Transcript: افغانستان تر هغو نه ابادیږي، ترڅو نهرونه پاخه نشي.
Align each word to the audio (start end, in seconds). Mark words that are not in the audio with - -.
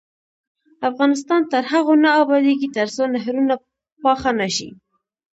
افغانستان 0.89 1.41
تر 1.51 1.63
هغو 1.71 1.93
نه 2.03 2.09
ابادیږي، 2.21 2.67
ترڅو 2.77 3.03
نهرونه 3.15 3.53
پاخه 4.03 4.31
نشي. 4.39 4.69